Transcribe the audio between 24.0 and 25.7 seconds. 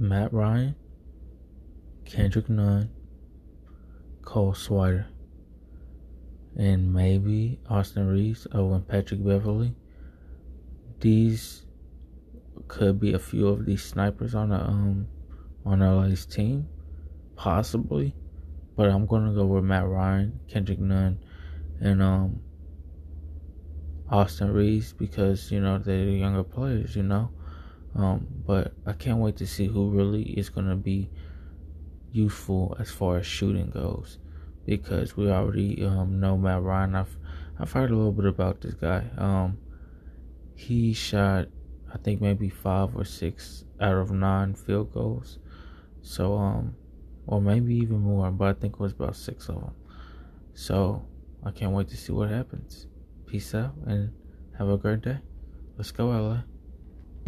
Austin Reaves because you